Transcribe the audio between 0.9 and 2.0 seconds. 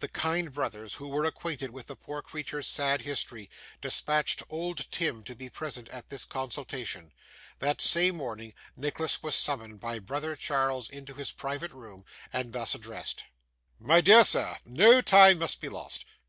who were acquainted with the